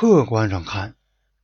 [0.00, 0.94] 客观上看，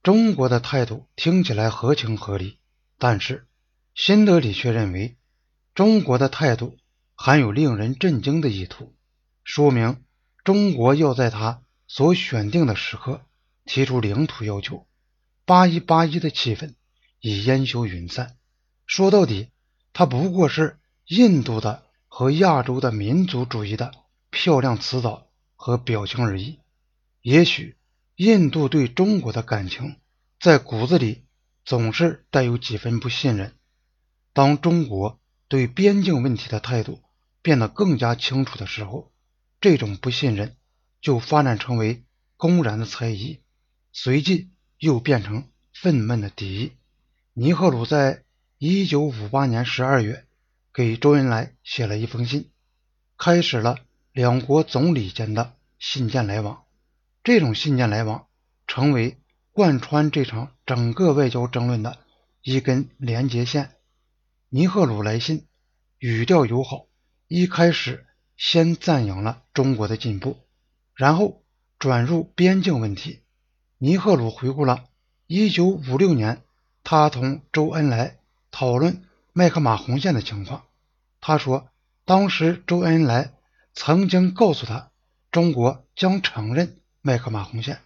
[0.00, 2.60] 中国的态度听起来合情合理，
[2.98, 3.48] 但是
[3.96, 5.16] 新德里却认为
[5.74, 6.78] 中国的态度
[7.16, 8.94] 含有令人震惊的意图，
[9.42, 10.04] 说明
[10.44, 13.22] 中国要在他所选定的时刻
[13.64, 14.86] 提出领土要求。
[15.44, 16.74] 八一八一的气氛
[17.18, 18.36] 已烟消云散。
[18.86, 19.48] 说到底，
[19.92, 23.90] 它不过是印度的和亚洲的民族主义的
[24.30, 25.26] 漂亮辞藻
[25.56, 26.60] 和表情而已。
[27.20, 27.76] 也许
[28.16, 29.96] 印度对中国的感情
[30.40, 31.24] 在骨子里
[31.64, 33.54] 总是带有几分不信任。
[34.32, 37.02] 当中国对边境问题的态度
[37.42, 39.12] 变得更加清楚的时候，
[39.60, 40.56] 这种不信任
[41.00, 42.04] 就发展成为
[42.36, 43.40] 公然的猜疑，
[43.92, 46.72] 随即又变成愤懑的敌意。
[47.32, 48.22] 尼赫鲁在。
[48.56, 50.24] 一九五八年十二月，
[50.72, 52.50] 给周恩来写了一封信，
[53.18, 53.80] 开始了
[54.12, 56.63] 两国总理间的信件来往。
[57.24, 58.26] 这种信件来往
[58.66, 59.18] 成为
[59.50, 61.98] 贯穿这场整个外交争论的
[62.42, 63.72] 一根连接线。
[64.50, 65.46] 尼赫鲁来信
[65.98, 66.86] 语调友好，
[67.26, 70.36] 一开始先赞扬了中国的进步，
[70.94, 71.42] 然后
[71.78, 73.22] 转入边境问题。
[73.78, 74.84] 尼赫鲁回顾了
[75.26, 76.42] 一九五六年
[76.84, 78.18] 他同周恩来。
[78.50, 80.62] 讨论麦克马洪线的情况，
[81.20, 81.70] 他说，
[82.04, 83.34] 当时周恩来
[83.72, 84.92] 曾经告诉他，
[85.32, 87.82] 中国将承认麦克马洪线。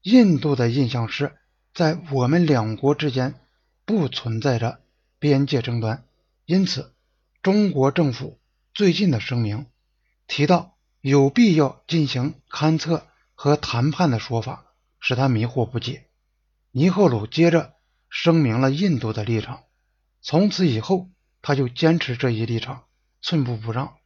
[0.00, 1.36] 印度的印象是
[1.74, 3.34] 在我们两国之间
[3.84, 4.80] 不存在着
[5.18, 6.06] 边界争端，
[6.46, 6.94] 因此
[7.42, 8.40] 中国政府
[8.72, 9.66] 最近的声明
[10.26, 14.64] 提到有必要进行勘测和谈判的说法，
[14.98, 16.06] 使他迷惑不解。
[16.70, 17.74] 尼赫鲁接着
[18.08, 19.64] 声明了印度的立场。
[20.22, 21.10] 从此以后，
[21.42, 22.84] 他就坚持这一立场，
[23.20, 23.96] 寸步不让。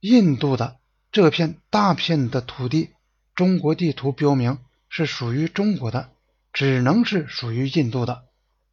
[0.00, 0.76] 印度的
[1.10, 2.90] 这片大片的土地，
[3.34, 6.10] 中国地图标明是属于中国的，
[6.52, 8.24] 只能是属于印度的，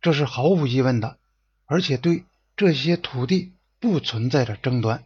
[0.02, 1.18] 这是毫无疑问的。
[1.66, 5.04] 而且对这些土地不存在着争端。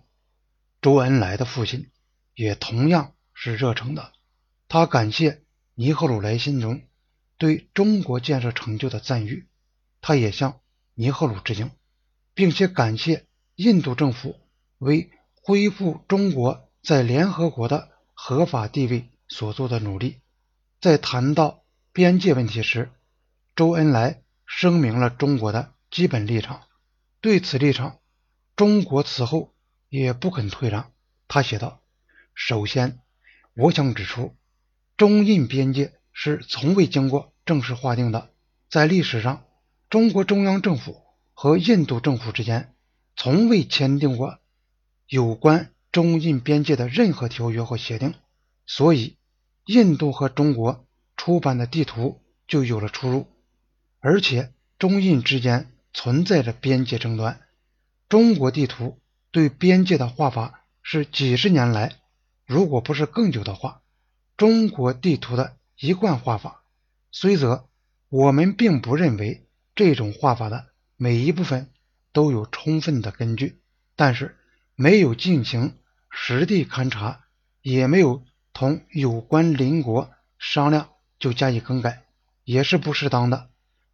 [0.81, 1.89] 周恩来的父亲
[2.33, 4.11] 也同样是热诚的，
[4.67, 5.41] 他感谢
[5.73, 6.81] 尼赫鲁来信中
[7.37, 9.47] 对中国建设成就的赞誉，
[10.01, 10.59] 他也向。
[10.97, 11.71] 尼赫鲁致敬，
[12.33, 13.25] 并且感谢
[13.55, 14.39] 印度政府
[14.77, 20.21] 为恢复中国在联合国的合法地位所做的努力。
[20.81, 22.91] 在谈到边界问题时，
[23.55, 26.61] 周恩来声明了中国的基本立场。
[27.21, 27.99] 对此立场，
[28.55, 29.53] 中国此后
[29.89, 30.91] 也不肯退让。
[31.27, 31.81] 他写道
[32.35, 32.99] ：“首先，
[33.55, 34.35] 我想指出，
[34.97, 38.31] 中印边界是从未经过正式划定的，
[38.69, 39.43] 在历史上。”
[39.87, 41.03] 中国中央政府
[41.33, 42.73] 和印度政府之间
[43.15, 44.39] 从未签订过
[45.07, 48.15] 有关中印边界的任何条约或协定，
[48.65, 49.17] 所以
[49.65, 50.87] 印度和中国
[51.17, 53.27] 出版的地图就有了出入。
[53.99, 57.41] 而且中印之间存在着边界争端，
[58.09, 58.99] 中国地图
[59.31, 61.95] 对边界的画法是几十年来，
[62.45, 63.81] 如果不是更久的话，
[64.37, 66.63] 中国地图的一贯画法。
[67.11, 67.69] 虽则
[68.09, 69.41] 我们并不认为。
[69.77, 71.69] 这种画法的每一部分
[72.13, 73.59] 都有充分的根据，
[73.97, 74.37] 但是
[74.75, 75.75] 没有进行
[76.09, 77.25] 实地勘察，
[77.61, 78.23] 也没有
[78.55, 82.05] 同有关邻国商量就加以更改，
[82.45, 83.49] 也是不适当的。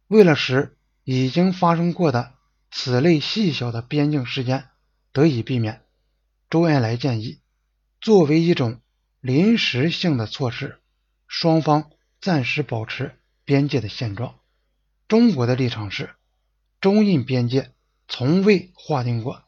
[0.06, 2.34] 为了使已经发生过的
[2.70, 4.68] 此类细小的边境事件
[5.10, 5.82] 得以避免，
[6.48, 7.40] 周恩来建议，
[8.00, 8.80] 作为一种
[9.20, 10.78] 临时性的措施，
[11.26, 11.90] 双方
[12.20, 14.36] 暂时保持边界的现状。
[15.08, 16.14] 中国的立场是，
[16.80, 17.72] 中印边界
[18.06, 19.42] 从未划定过，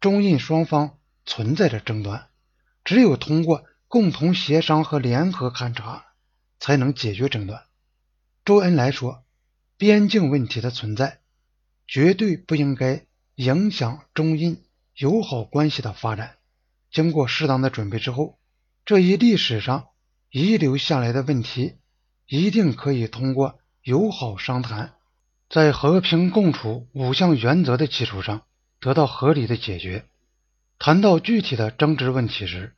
[0.00, 2.28] 中印双方存在着争端，
[2.82, 6.04] 只有通过共同协商和联合勘察，
[6.60, 7.64] 才能解决争端。
[8.44, 9.24] 周恩来说，
[9.76, 11.18] 边境问题的存在
[11.88, 14.62] 绝对不应该影响中印
[14.94, 16.36] 友好关系的发展。
[16.92, 18.38] 经过适当的准备之后，
[18.84, 19.88] 这一历史上
[20.30, 21.74] 遗留下来的问题，
[22.28, 23.58] 一定可以通过。
[23.82, 24.94] 友好商谈，
[25.48, 28.42] 在和平共处五项原则的基础上
[28.78, 30.06] 得到合理的解决。
[30.78, 32.76] 谈到具体的争执问题时，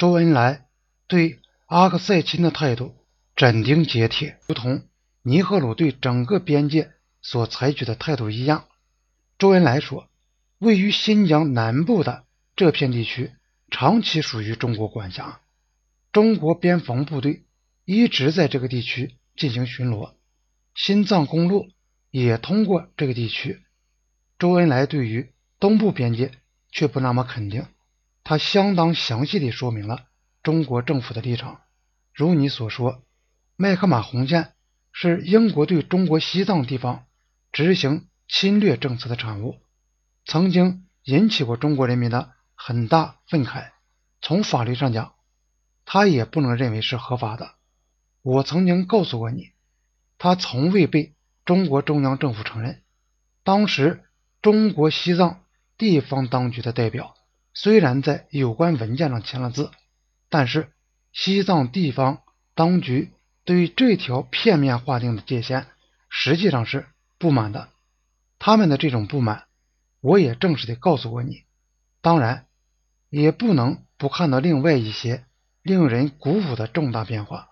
[0.00, 0.64] 周恩来
[1.08, 2.94] 对阿克塞钦的态度
[3.36, 4.84] 斩钉截铁，如同
[5.20, 8.64] 尼赫鲁对整个边界所采取的态度一样。
[9.36, 10.08] 周恩来说
[10.56, 12.24] ：“位于新疆南部的
[12.56, 13.32] 这片地区
[13.70, 15.42] 长期属于中国管辖，
[16.12, 17.44] 中国边防部队
[17.84, 20.14] 一直在这个地区进行巡逻。”
[20.74, 21.68] 新藏公路
[22.10, 23.60] 也通过这个地区。
[24.38, 26.32] 周恩来对于东部边界
[26.72, 27.66] 却不那么肯定，
[28.30, 30.04] 他相当详细地说明了
[30.44, 31.62] 中国政府的立场。
[32.14, 33.02] 如你所说，
[33.56, 34.52] 麦克马洪线
[34.92, 37.06] 是英国对中国西藏地方
[37.50, 39.56] 执行侵略政策的产物，
[40.24, 43.72] 曾经引起过中国人民的很大愤慨。
[44.22, 45.12] 从法律上讲，
[45.84, 47.54] 他也不能认为是合法的。
[48.22, 49.48] 我曾经告诉过你，
[50.18, 52.80] 他从未被中国中央政府承认。
[53.42, 54.04] 当时，
[54.40, 55.42] 中国西藏
[55.76, 57.16] 地方当局的代表
[57.52, 59.70] 虽然在有关文件上签了字，
[60.28, 60.70] 但是
[61.12, 62.22] 西藏地方
[62.54, 63.10] 当局
[63.44, 65.66] 对于这条片面划定的界限
[66.08, 66.86] 实际上是
[67.18, 67.68] 不满的。
[68.38, 69.44] 他们的这种不满，
[70.00, 71.42] 我也正式的告诉过你。
[72.00, 72.46] 当然，
[73.10, 75.26] 也不能不看到另外一些
[75.62, 77.50] 令人鼓舞的重大变化。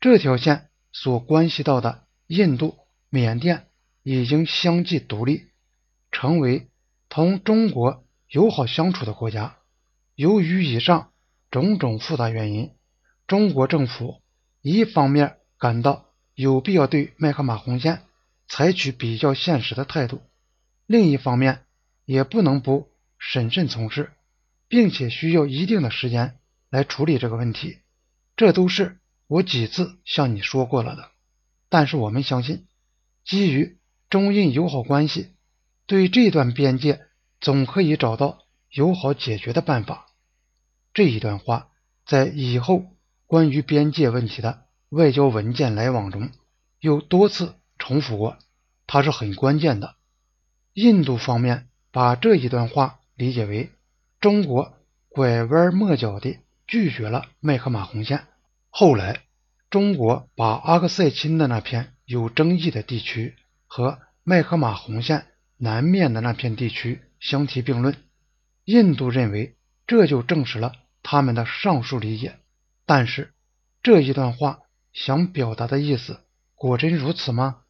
[0.00, 2.78] 这条线所关系到的印度、
[3.10, 3.66] 缅甸
[4.02, 5.48] 已经相继独立，
[6.10, 6.70] 成为
[7.10, 9.56] 同中国友好相处的国家。
[10.14, 11.12] 由于以上
[11.50, 12.72] 种种复杂原因，
[13.26, 14.22] 中国政府
[14.62, 18.02] 一方面感到有必要对麦克马洪线
[18.48, 20.22] 采取比较现实的态度，
[20.86, 21.64] 另一方面
[22.04, 22.88] 也不能不
[23.18, 24.12] 审慎从事，
[24.68, 26.38] 并且需要一定的时间
[26.70, 27.78] 来处理这个问题。
[28.36, 28.98] 这都是。
[29.28, 31.10] 我几次向你说过了的，
[31.68, 32.64] 但是我们相信，
[33.24, 33.76] 基于
[34.08, 35.32] 中印友好关系，
[35.84, 37.05] 对这段边界
[37.46, 38.40] 总可以找到
[38.72, 40.08] 友好解决的办法。
[40.92, 41.68] 这一段话
[42.04, 42.86] 在以后
[43.24, 46.32] 关于边界问题的外交文件来往中
[46.80, 48.36] 又多次重复过，
[48.88, 49.94] 它是很关键的。
[50.72, 53.70] 印度方面把这一段话理解为
[54.18, 54.74] 中国
[55.08, 58.24] 拐弯抹角地拒绝了麦克马洪线。
[58.70, 59.20] 后来，
[59.70, 63.36] 中国把阿克塞钦的那片有争议的地区
[63.68, 65.26] 和麦克马洪线
[65.56, 67.96] 南面的那片地区相提并论。
[68.66, 72.38] 印度认为这就证实了他们的上述理解。
[72.84, 73.34] 但是，
[73.82, 74.60] 这一段话
[74.92, 76.20] 想表达的意思
[76.54, 77.62] 果真如此吗？